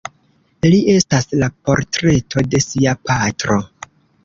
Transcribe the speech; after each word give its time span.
Li 0.65 0.79
estas 0.93 1.29
la 1.43 1.51
portreto 1.69 2.45
de 2.55 2.65
sia 2.69 2.97
patro. 3.13 3.61